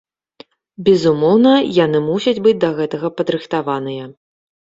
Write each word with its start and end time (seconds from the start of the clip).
Безумоўна, 0.87 1.51
яны 1.85 2.01
мусяць 2.07 2.33
быць 2.47 2.55
да 2.65 2.69
гэтага 2.81 3.07
падрыхтаваныя. 3.19 4.03